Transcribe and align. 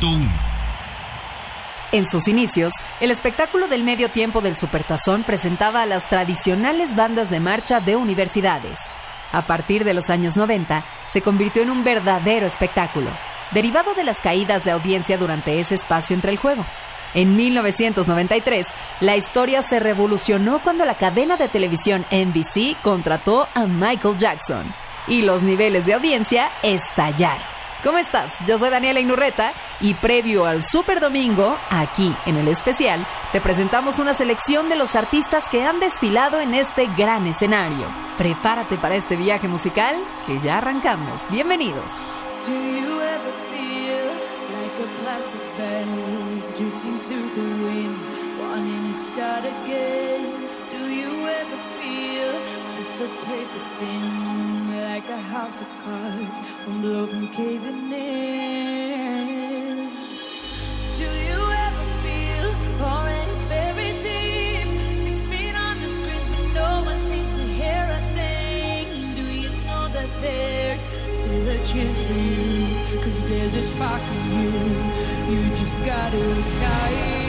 100.1. 0.00 0.50
En 1.92 2.06
sus 2.06 2.28
inicios, 2.28 2.72
el 3.00 3.10
espectáculo 3.10 3.66
del 3.66 3.82
medio 3.82 4.08
tiempo 4.08 4.40
del 4.40 4.56
Supertazón 4.56 5.24
presentaba 5.24 5.82
a 5.82 5.86
las 5.86 6.08
tradicionales 6.08 6.94
bandas 6.94 7.30
de 7.30 7.40
marcha 7.40 7.80
de 7.80 7.96
universidades. 7.96 8.78
A 9.32 9.42
partir 9.42 9.84
de 9.84 9.94
los 9.94 10.08
años 10.08 10.36
90, 10.36 10.84
se 11.08 11.20
convirtió 11.20 11.62
en 11.62 11.70
un 11.70 11.82
verdadero 11.82 12.46
espectáculo, 12.46 13.10
derivado 13.50 13.94
de 13.94 14.04
las 14.04 14.20
caídas 14.20 14.64
de 14.64 14.70
audiencia 14.70 15.18
durante 15.18 15.58
ese 15.58 15.74
espacio 15.74 16.14
entre 16.14 16.30
el 16.30 16.38
juego. 16.38 16.64
En 17.12 17.34
1993, 17.34 18.66
la 19.00 19.16
historia 19.16 19.62
se 19.62 19.80
revolucionó 19.80 20.60
cuando 20.60 20.84
la 20.84 20.94
cadena 20.94 21.36
de 21.36 21.48
televisión 21.48 22.04
NBC 22.12 22.80
contrató 22.82 23.48
a 23.52 23.66
Michael 23.66 24.16
Jackson 24.16 24.72
y 25.08 25.22
los 25.22 25.42
niveles 25.42 25.86
de 25.86 25.94
audiencia 25.94 26.50
estallaron. 26.62 27.59
¿Cómo 27.82 27.96
estás? 27.96 28.30
Yo 28.46 28.58
soy 28.58 28.68
Daniela 28.68 29.00
Inurreta 29.00 29.52
y 29.80 29.94
previo 29.94 30.44
al 30.44 30.62
Super 30.62 31.00
Domingo, 31.00 31.56
aquí 31.70 32.14
en 32.26 32.36
el 32.36 32.48
especial, 32.48 33.06
te 33.32 33.40
presentamos 33.40 33.98
una 33.98 34.12
selección 34.12 34.68
de 34.68 34.76
los 34.76 34.96
artistas 34.96 35.44
que 35.50 35.64
han 35.64 35.80
desfilado 35.80 36.40
en 36.40 36.52
este 36.52 36.88
gran 36.98 37.26
escenario. 37.26 37.86
Prepárate 38.18 38.76
para 38.76 38.96
este 38.96 39.16
viaje 39.16 39.48
musical 39.48 39.96
que 40.26 40.38
ya 40.40 40.58
arrancamos. 40.58 41.30
Bienvenidos. 41.30 42.04
Do 42.46 42.52
you 42.52 43.00
ever 43.00 43.32
feel 43.50 44.10
blow 56.80 57.06
from 57.06 57.28
caving 57.28 57.92
in? 57.92 59.76
Do 60.96 61.08
you 61.28 61.40
ever 61.66 61.84
feel 62.04 62.48
already 62.82 63.34
buried 63.48 63.98
deep, 64.02 64.96
six 64.96 65.18
feet 65.30 65.54
but 65.54 66.46
no 66.54 66.82
one 66.84 67.00
seems 67.00 67.32
to 67.36 67.44
hear 67.60 67.84
a 67.98 68.00
thing? 68.14 69.14
Do 69.14 69.26
you 69.42 69.50
know 69.66 69.88
that 69.88 70.10
there's 70.22 70.80
still 71.18 71.48
a 71.48 71.58
chance 71.70 72.00
for 72.08 72.14
you? 72.14 73.00
Cause 73.02 73.20
there's 73.28 73.54
a 73.54 73.66
spark 73.66 74.02
in 74.14 74.22
you. 74.38 74.50
You 75.30 75.40
just 75.56 75.76
gotta 75.84 76.24
guide 76.62 77.19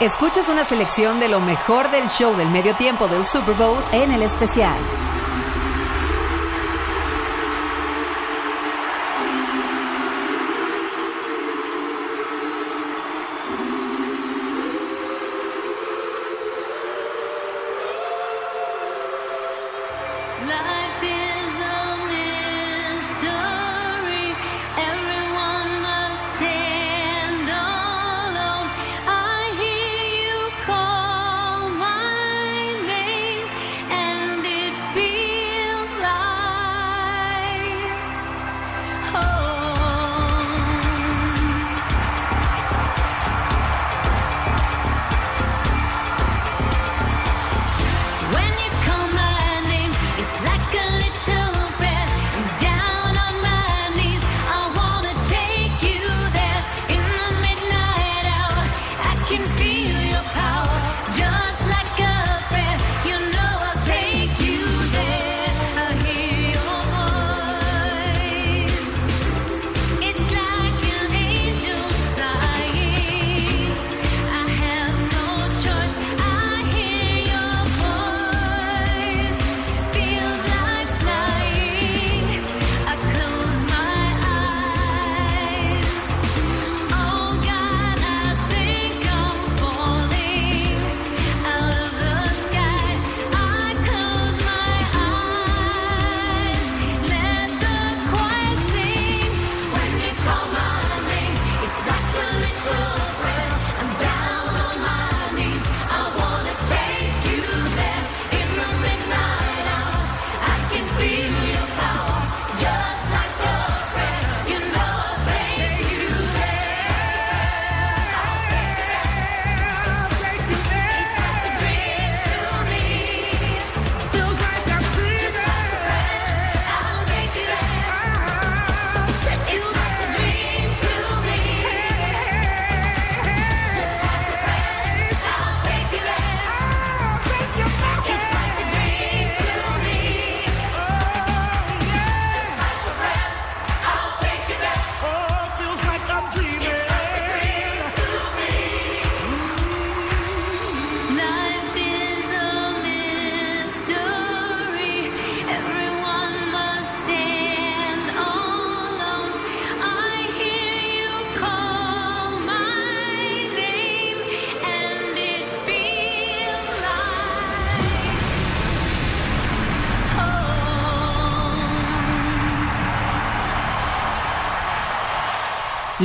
Escuchas 0.00 0.48
una 0.48 0.62
selección 0.62 1.18
de 1.18 1.26
lo 1.26 1.40
mejor 1.40 1.90
del 1.90 2.08
show 2.08 2.36
del 2.36 2.48
medio 2.50 2.76
tiempo 2.76 3.08
del 3.08 3.26
Super 3.26 3.56
Bowl 3.56 3.82
en 3.90 4.12
el 4.12 4.22
especial. 4.22 4.78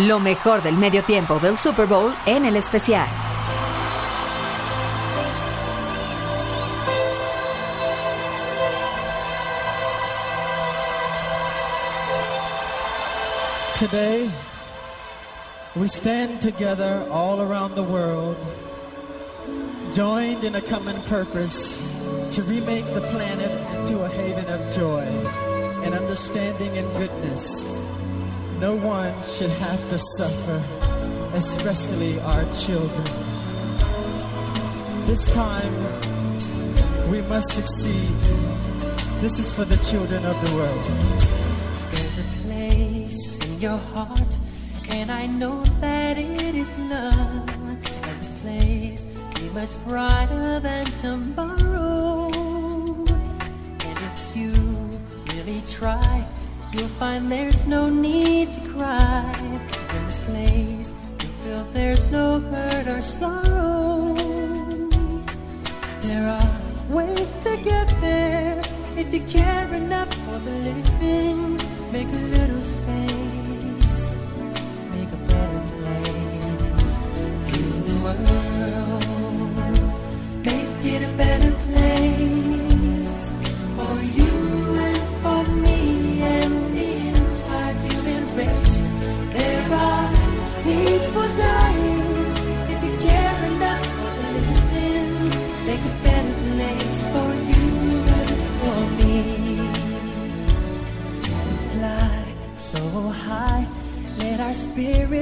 Lo 0.07 0.19
mejor 0.19 0.61
del 0.61 0.75
medio 0.75 1.03
tiempo 1.03 1.39
del 1.39 1.57
Super 1.57 1.85
Bowl 1.85 2.13
en 2.25 2.45
el 2.45 2.55
especial. 2.55 3.07
Today, 13.75 14.29
we 15.75 15.87
stand 15.87 16.41
together 16.41 17.05
all 17.09 17.41
around 17.41 17.75
the 17.75 17.83
world, 17.83 18.37
joined 19.93 20.43
in 20.43 20.55
a 20.55 20.61
common 20.61 21.01
purpose 21.03 21.99
to 22.31 22.43
remake 22.43 22.85
the 22.93 23.01
planet 23.01 23.51
into 23.75 24.01
a 24.01 24.09
haven 24.09 24.45
of 24.47 24.73
joy 24.73 25.03
and 25.83 25.93
understanding 25.93 26.77
and 26.77 26.91
goodness. 26.93 27.92
No 28.63 28.77
one 28.77 29.13
should 29.21 29.49
have 29.49 29.89
to 29.89 29.99
suffer, 29.99 30.63
especially 31.33 32.17
our 32.21 32.45
children. 32.53 33.03
This 35.05 35.27
time, 35.27 35.75
we 37.11 37.19
must 37.23 37.49
succeed. 37.49 38.15
This 39.19 39.37
is 39.37 39.53
for 39.53 39.65
the 39.65 39.75
children 39.89 40.25
of 40.25 40.37
the 40.45 40.55
world. 40.55 40.85
There's 41.91 42.19
a 42.19 42.27
place 42.43 43.37
in 43.39 43.59
your 43.59 43.79
heart, 43.93 44.33
and 44.87 45.11
I 45.11 45.25
know 45.25 45.65
that 45.81 46.17
it 46.17 46.55
is 46.55 46.71
love. 46.79 47.49
And 48.07 48.21
place 48.43 49.01
be 49.35 49.49
much 49.49 49.73
brighter 49.83 50.61
than 50.61 50.85
tomorrow. 51.01 52.31
And 53.89 53.97
if 54.09 54.37
you 54.37 54.53
really 55.33 55.61
try, 55.67 56.25
you'll 56.73 56.87
find 56.99 57.31
there's 57.31 57.65
no 57.67 57.89
need 57.89 58.53
to 58.53 58.69
cry. 58.69 59.35
In 59.39 60.07
the 60.07 60.13
place 60.25 60.93
you 61.21 61.27
feel 61.43 61.63
there's 61.73 62.09
no 62.09 62.39
hurt 62.39 62.87
or 62.87 63.01
sorrow. 63.01 64.15
There 66.01 66.27
are 66.27 66.51
ways 66.89 67.31
to 67.43 67.57
get 67.57 67.87
there 68.01 68.59
if 68.97 69.13
you 69.13 69.21
care 69.21 69.73
enough 69.73 70.11
for 70.25 70.39
the 70.39 70.55
living. 70.69 71.57
Make 71.91 72.07
a 72.07 72.23
little 72.37 72.61
space, 72.61 73.12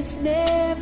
spirits 0.01 0.15
never 0.15 0.81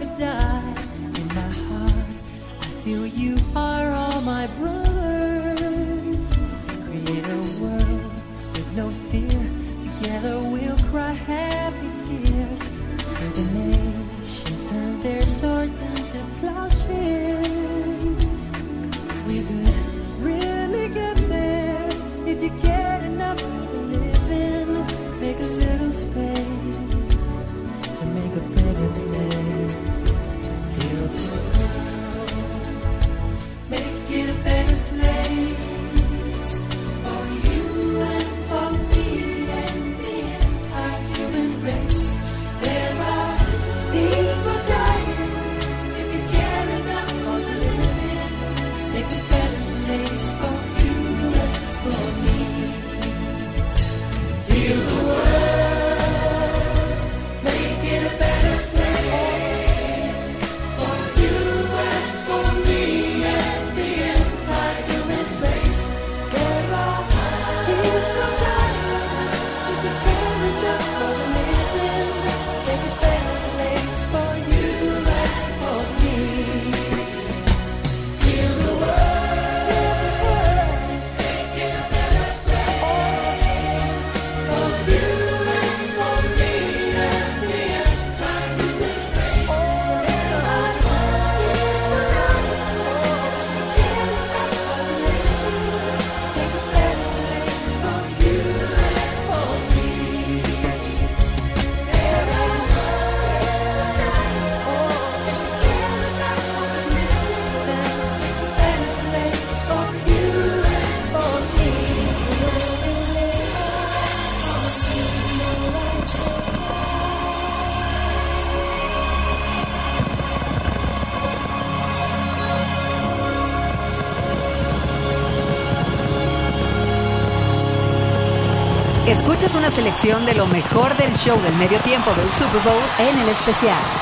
Escuchas 129.49 129.67
una 129.67 129.75
selección 129.75 130.25
de 130.27 130.35
lo 130.35 130.45
mejor 130.45 130.95
del 130.95 131.11
show 131.15 131.41
del 131.41 131.55
medio 131.55 131.79
tiempo 131.79 132.13
del 132.13 132.31
Super 132.31 132.61
Bowl 132.61 132.83
en 132.99 133.17
el 133.17 133.29
especial. 133.29 133.98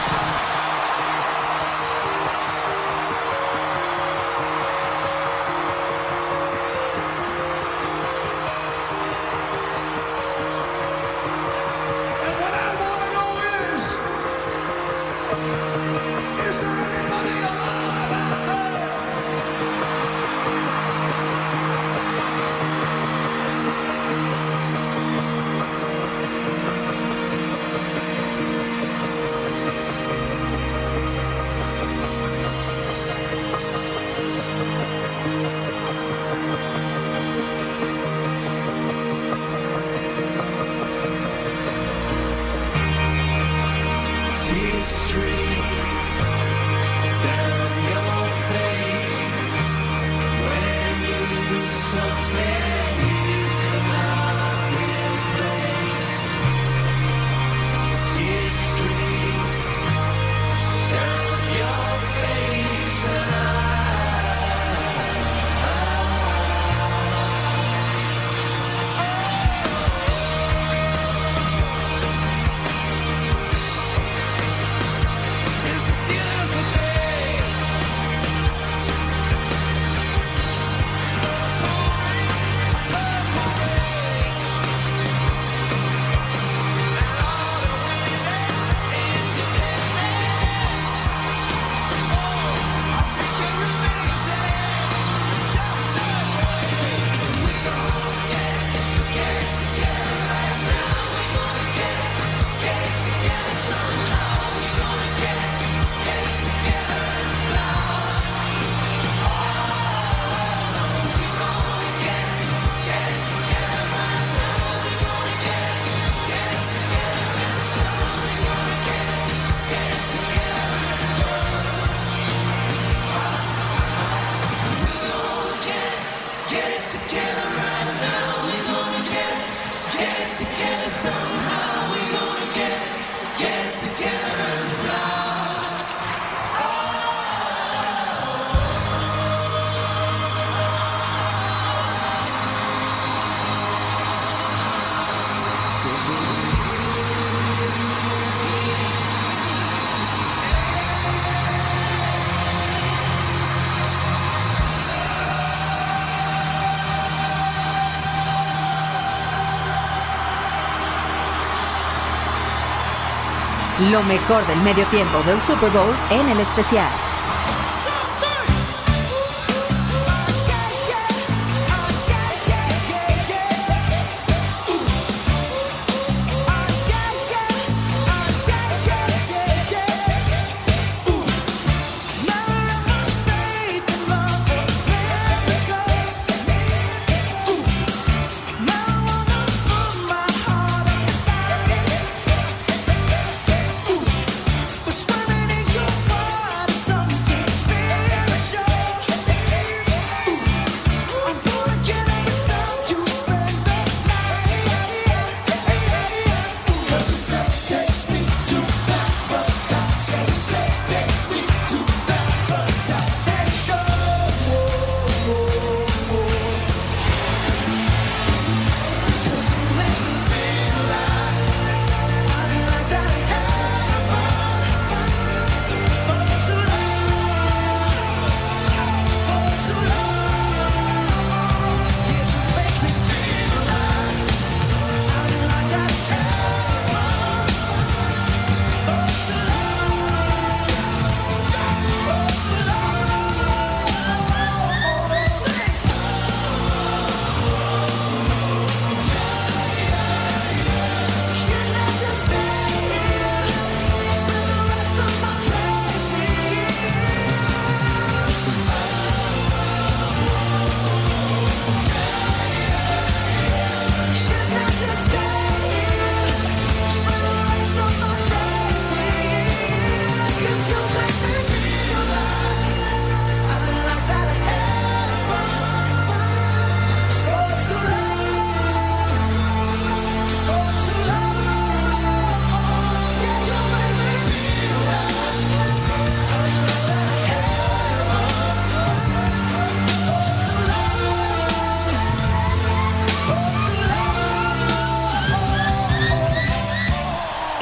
Lo 163.79 164.01
mejor 164.01 164.43
del 164.47 164.59
medio 164.61 164.85
tiempo 164.87 165.21
del 165.27 165.39
Super 165.39 165.69
Bowl 165.69 165.95
en 166.09 166.27
el 166.29 166.39
especial. 166.39 167.06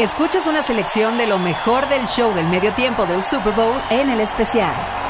Escuchas 0.05 0.45
una 0.45 0.61
selección 0.61 1.17
de 1.17 1.25
lo 1.25 1.39
mejor 1.39 1.89
del 1.89 2.05
show 2.05 2.31
del 2.35 2.45
medio 2.45 2.71
tiempo 2.73 3.07
del 3.07 3.23
Super 3.23 3.53
Bowl 3.53 3.81
en 3.89 4.11
el 4.11 4.19
especial. 4.19 5.04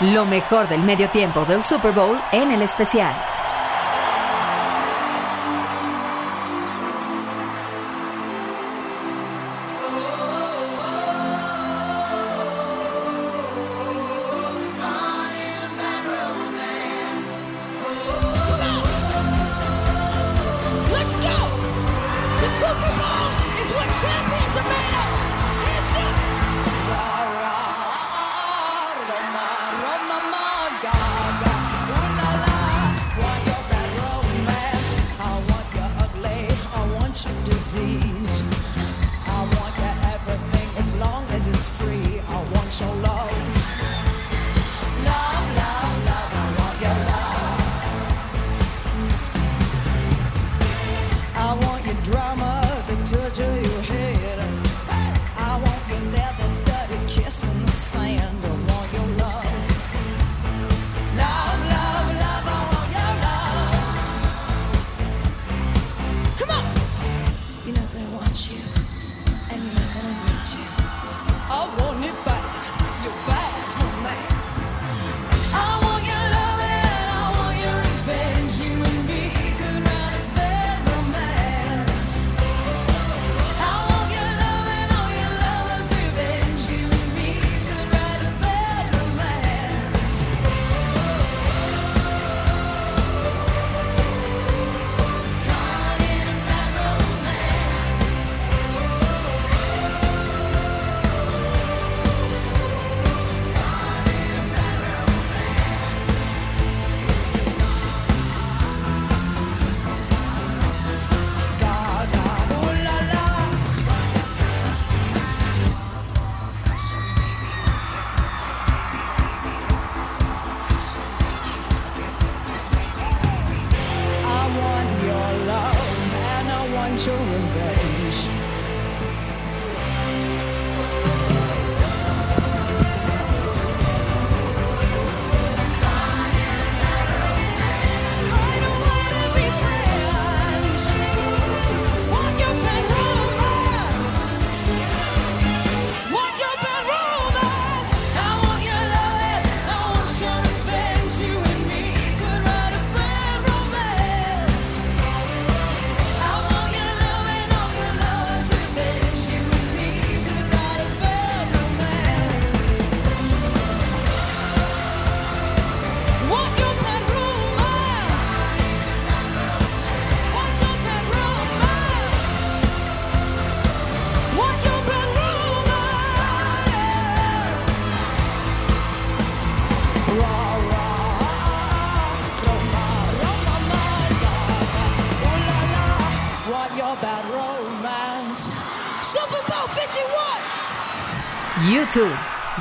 Lo 0.00 0.24
mejor 0.24 0.66
del 0.66 0.80
medio 0.80 1.10
tiempo 1.10 1.44
del 1.44 1.62
Super 1.62 1.92
Bowl 1.92 2.18
en 2.32 2.50
el 2.52 2.62
especial. 2.62 3.39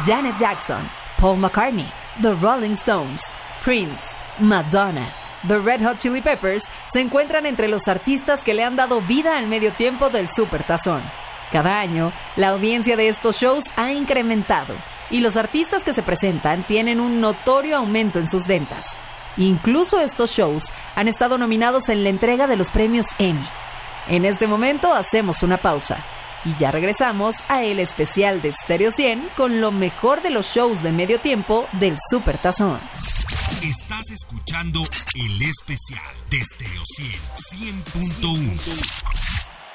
Janet 0.10 0.40
Jackson, 0.40 0.90
Paul 1.20 1.38
McCartney, 1.38 1.86
The 2.20 2.34
Rolling 2.34 2.72
Stones, 2.72 3.32
Prince, 3.64 4.18
Madonna, 4.40 5.08
The 5.48 5.60
Red 5.60 5.84
Hot 5.84 6.00
Chili 6.00 6.20
Peppers 6.20 6.64
se 6.92 7.00
encuentran 7.00 7.46
entre 7.46 7.68
los 7.68 7.88
artistas 7.88 8.44
que 8.44 8.56
le 8.56 8.64
han 8.64 8.76
dado 8.76 9.02
vida 9.02 9.38
al 9.38 9.46
medio 9.46 9.72
tiempo 9.72 10.10
del 10.10 10.28
Supertazón. 10.28 11.04
Cada 11.52 11.80
año, 11.80 12.12
la 12.38 12.50
audiencia 12.50 12.98
de 12.98 13.08
estos 13.08 13.40
shows 13.40 13.66
ha 13.76 13.92
incrementado 13.92 14.74
y 15.12 15.20
los 15.20 15.38
artistas 15.38 15.84
que 15.84 15.94
se 15.94 16.02
presentan 16.02 16.64
tienen 16.64 17.00
un 17.00 17.22
notorio 17.22 17.78
aumento 17.78 18.18
en 18.18 18.28
sus 18.28 18.48
ventas. 18.48 18.98
Incluso 19.38 20.00
estos 20.00 20.32
shows 20.32 20.74
han 20.96 21.08
estado 21.08 21.38
nominados 21.38 21.88
en 21.88 22.04
la 22.04 22.10
entrega 22.10 22.48
de 22.48 22.56
los 22.56 22.72
premios 22.72 23.06
Emmy. 23.20 23.48
En 24.08 24.26
este 24.26 24.48
momento 24.48 24.92
hacemos 24.92 25.44
una 25.44 25.58
pausa 25.58 26.04
y 26.46 26.56
ya 26.56 26.72
regresamos 26.72 27.36
a 27.48 27.64
el 27.64 27.80
especial 27.80 28.42
de 28.42 28.52
Stereo 28.52 28.92
100 28.92 29.30
con 29.36 29.62
lo 29.62 29.72
mejor 29.72 30.22
de 30.22 30.30
los 30.30 30.48
shows 30.48 30.82
de 30.84 30.92
medio 30.92 31.20
tiempo 31.20 31.68
del 31.74 31.98
Supertazón. 32.10 32.80
Estás 33.64 34.10
escuchando 34.12 34.82
el 35.16 35.42
especial 35.42 36.16
de 36.30 36.44
Stereo 36.44 36.82
100, 36.86 37.84
100.1. 37.84 38.60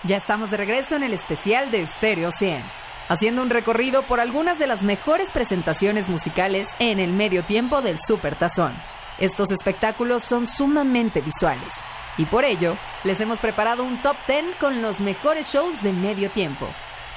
Ya 0.04 0.16
estamos 0.16 0.50
de 0.50 0.56
regreso 0.56 0.96
en 0.96 1.02
el 1.02 1.12
especial 1.12 1.70
de 1.70 1.86
Stereo 1.96 2.30
100, 2.32 2.62
haciendo 3.08 3.42
un 3.42 3.50
recorrido 3.50 4.02
por 4.02 4.20
algunas 4.20 4.58
de 4.58 4.66
las 4.66 4.82
mejores 4.82 5.30
presentaciones 5.30 6.08
musicales 6.08 6.68
en 6.78 6.98
el 6.98 7.12
medio 7.12 7.44
tiempo 7.44 7.82
del 7.82 7.98
Supertazón. 8.00 8.74
Estos 9.18 9.50
espectáculos 9.50 10.24
son 10.24 10.46
sumamente 10.46 11.20
visuales 11.20 11.72
y 12.16 12.26
por 12.26 12.44
ello 12.44 12.76
les 13.04 13.20
hemos 13.20 13.40
preparado 13.40 13.82
un 13.84 14.00
top 14.02 14.16
10 14.26 14.56
con 14.60 14.82
los 14.82 15.00
mejores 15.00 15.52
shows 15.52 15.82
de 15.82 15.92
medio 15.92 16.30
tiempo. 16.30 16.66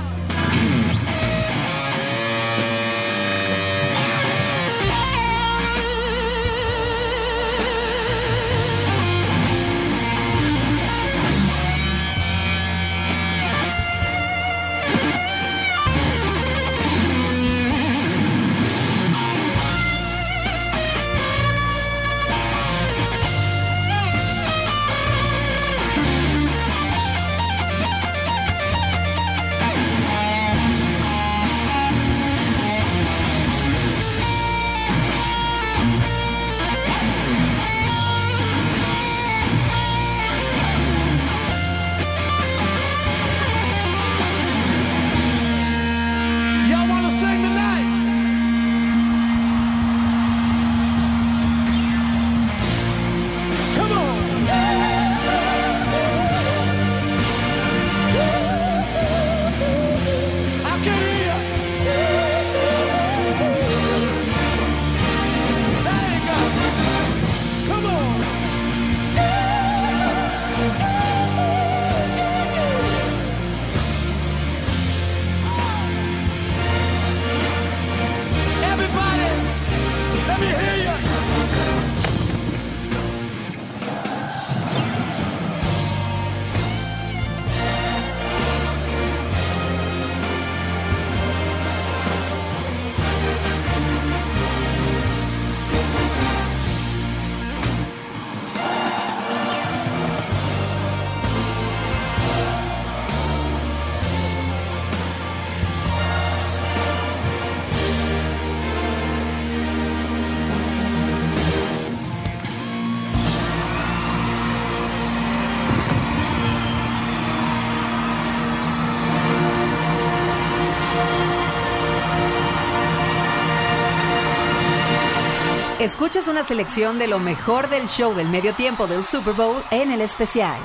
Escuchas 125.84 126.30
una 126.30 126.44
selección 126.44 126.98
de 126.98 127.08
lo 127.08 127.20
mejor 127.20 127.70
del 127.70 127.90
show 127.90 128.16
del 128.16 128.30
medio 128.30 128.54
tiempo 128.54 128.88
del 128.88 129.04
Super 129.04 129.34
Bowl 129.34 129.62
en 129.70 129.92
el 129.92 130.00
especial. 130.00 130.58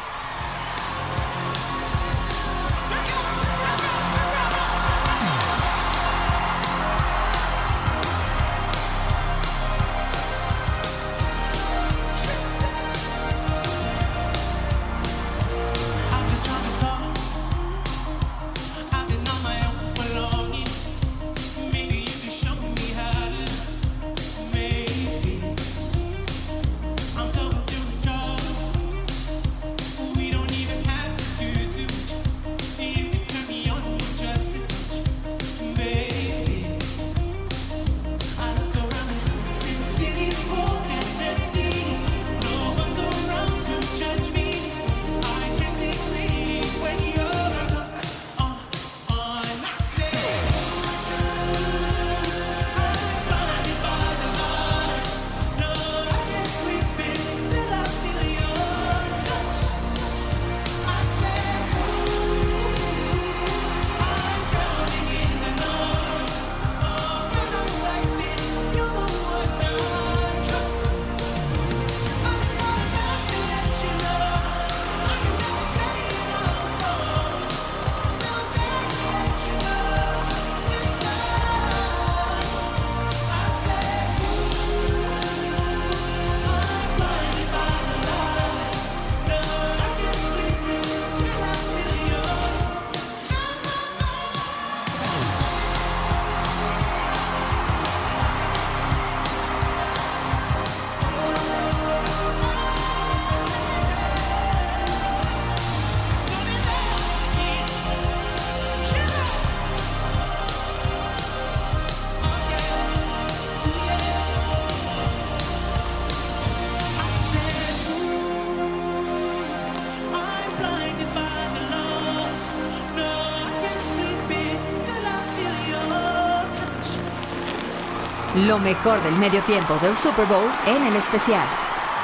Lo 128.48 128.58
mejor 128.58 129.02
del 129.02 129.14
medio 129.16 129.42
tiempo 129.42 129.76
del 129.82 129.94
Super 129.94 130.24
Bowl 130.24 130.50
en 130.66 130.82
el 130.86 130.96
especial. 130.96 131.46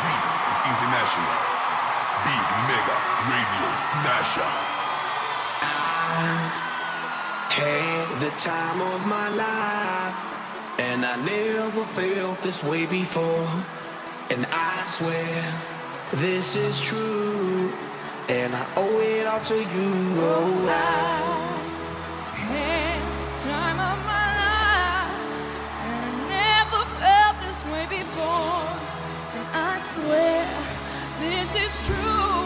This 0.04 0.24
is 0.50 0.58
International 0.68 1.40
Big 2.22 2.46
Mega 2.68 2.96
Radio 3.32 3.66
Smasher. 3.88 4.52
I 5.62 6.52
had 7.48 8.20
the 8.20 8.28
time 8.42 8.82
of 8.92 9.06
my 9.06 9.30
life, 9.30 10.14
and 10.80 11.06
I 11.06 11.16
never 11.24 11.86
felt 11.96 12.42
this 12.42 12.62
way 12.62 12.84
before. 12.84 13.48
And 14.28 14.44
I 14.52 14.84
swear 14.84 15.50
this 16.12 16.56
is 16.56 16.78
true, 16.78 17.72
and 18.28 18.54
I 18.54 18.66
owe 18.76 19.00
it 19.00 19.26
all 19.26 19.40
to 19.40 19.56
you. 19.56 19.92
Oh, 20.20 21.43
swear 29.94 30.44
this 31.20 31.54
is 31.54 31.86
true. 31.86 32.43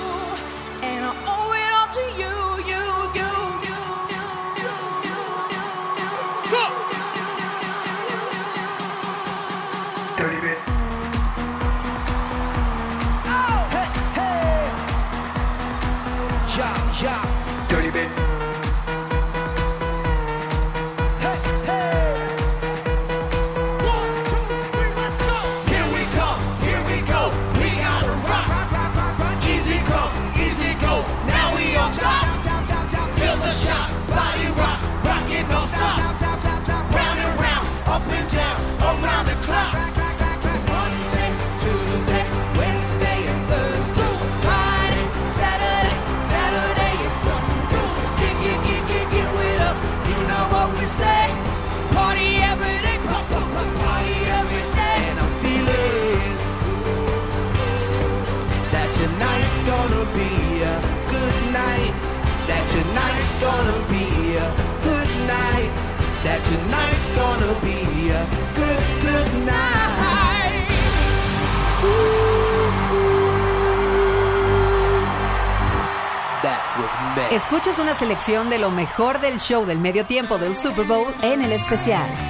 de 78.26 78.58
lo 78.58 78.70
mejor 78.70 79.20
del 79.20 79.38
show 79.38 79.64
del 79.64 79.78
medio 79.78 80.04
tiempo 80.04 80.38
del 80.38 80.56
Super 80.56 80.84
Bowl 80.84 81.06
en 81.22 81.40
el 81.40 81.52
especial. 81.52 82.27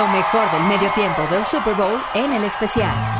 Lo 0.00 0.08
mejor 0.08 0.50
del 0.50 0.62
medio 0.62 0.90
tiempo 0.92 1.20
del 1.30 1.44
Super 1.44 1.74
Bowl 1.74 2.02
en 2.14 2.32
el 2.32 2.44
especial. 2.44 3.19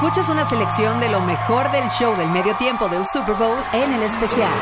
Escuchas 0.00 0.28
una 0.28 0.48
selección 0.48 1.00
de 1.00 1.08
lo 1.08 1.20
mejor 1.20 1.72
del 1.72 1.90
show 1.90 2.16
del 2.16 2.30
medio 2.30 2.54
tiempo 2.54 2.88
del 2.88 3.04
Super 3.04 3.34
Bowl 3.34 3.58
en 3.72 3.92
el 3.94 4.04
especial. 4.04 4.54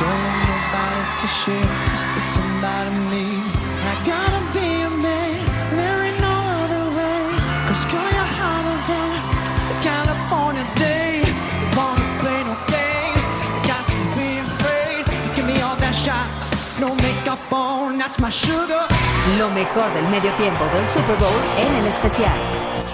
Don't 0.00 0.22
me. 3.12 3.26
I 3.90 3.94
gotta 4.04 4.40
be 4.56 4.68
a 4.82 4.90
man, 4.90 5.44
there 5.76 5.98
ain't 6.06 6.20
no 6.20 6.36
other 6.62 6.84
way. 6.96 7.20
Be 14.16 14.38
afraid. 14.38 15.04
Give 15.34 15.46
me 15.46 15.60
all 15.60 15.76
that 15.76 15.94
no 16.80 16.94
on, 17.52 17.98
that's 17.98 18.18
my. 18.20 18.30
Lo 19.38 19.50
mejor 19.50 19.92
del 19.94 20.08
medio 20.08 20.30
tiempo 20.32 20.64
del 20.74 20.86
Super 20.88 21.16
Bowl 21.16 21.40
en 21.58 21.74
el 21.74 21.86
especial. 21.86 22.85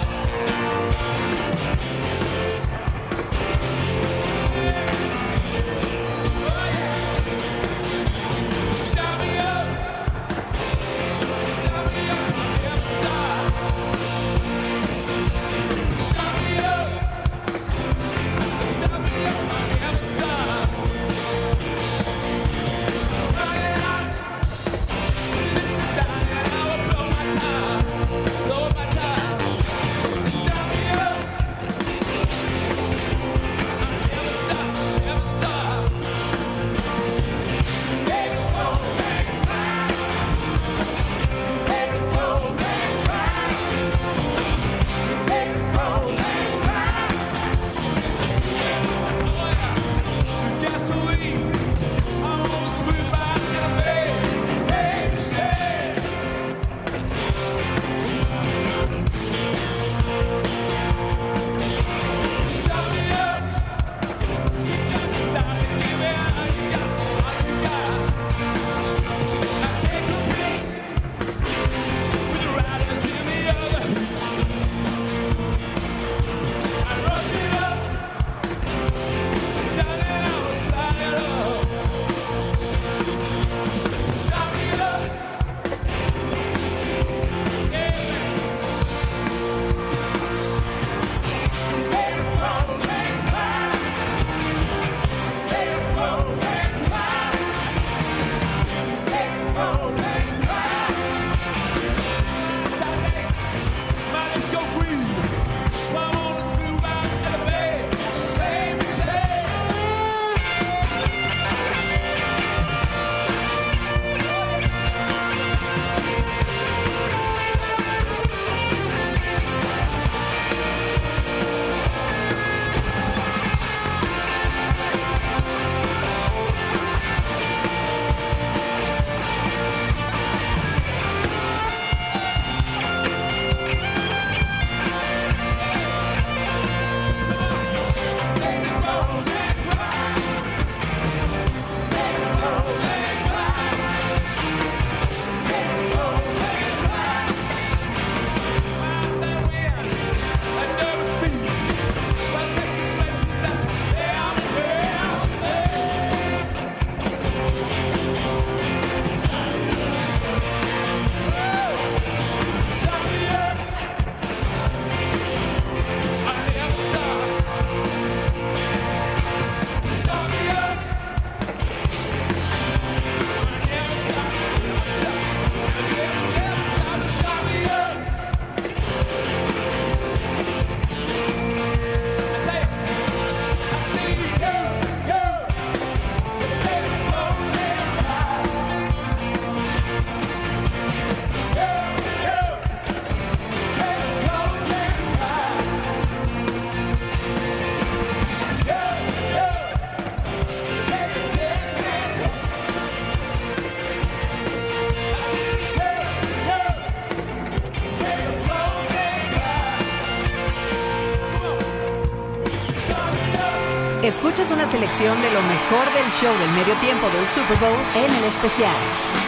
una 214.63 214.71
selección 214.71 215.21
de 215.21 215.29
lo 215.29 215.41
mejor 215.41 215.93
del 215.93 216.09
show 216.09 216.33
del 216.37 216.49
medio 216.51 216.73
tiempo 216.77 217.09
del 217.09 217.27
Super 217.27 217.57
Bowl 217.57 217.77
en 217.95 218.15
el 218.15 218.23
especial. 218.23 219.22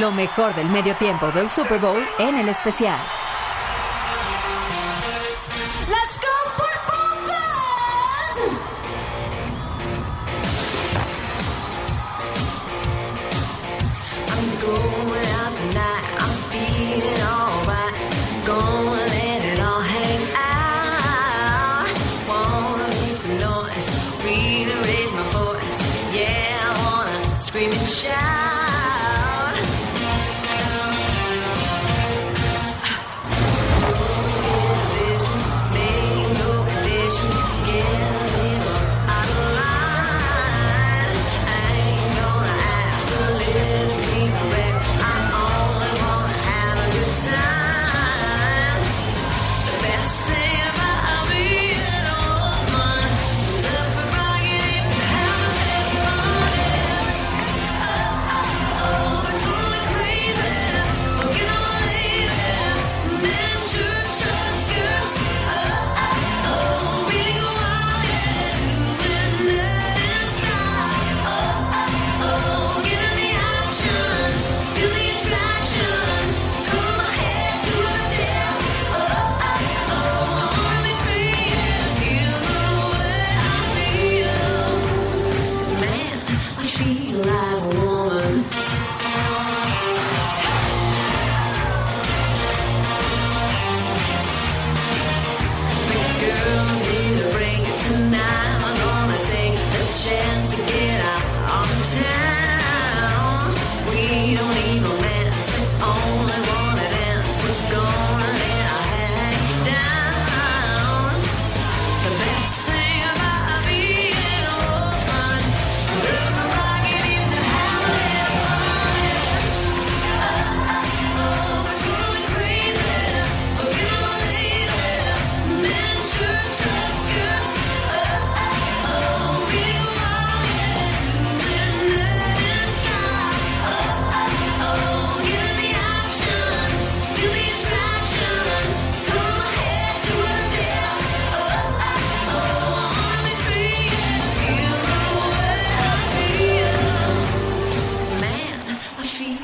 Lo 0.00 0.10
mejor 0.10 0.54
del 0.54 0.66
medio 0.70 0.96
tiempo 0.96 1.30
del 1.30 1.50
Super 1.50 1.78
Bowl 1.78 2.02
en 2.18 2.38
el 2.38 2.48
especial. 2.48 3.19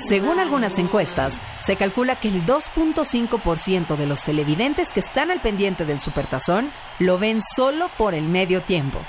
Según 0.09 0.39
algunas 0.39 0.79
encuestas, 0.79 1.33
se 1.65 1.75
calcula 1.75 2.15
que 2.15 2.29
el 2.29 2.47
2.5% 2.47 3.97
de 3.97 4.07
los 4.07 4.23
televidentes 4.23 4.93
que 4.93 5.01
están 5.01 5.33
al 5.33 5.41
pendiente 5.41 5.85
del 5.85 6.01
Supertazón 6.01 6.71
lo 7.01 7.19
ven 7.19 7.41
solo 7.43 7.91
por 7.99 8.15
el 8.15 8.23
medio 8.23 8.63
tiempo. 8.63 9.01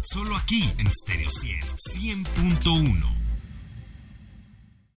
Solo 0.00 0.36
aquí 0.36 0.72
en 0.78 0.90
Stereo 0.90 1.28
100.1. 1.28 3.27